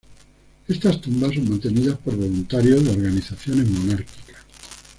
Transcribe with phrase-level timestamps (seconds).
[0.67, 4.37] Estas tumbas son mantenidas por voluntarios de organizaciones monárquicas.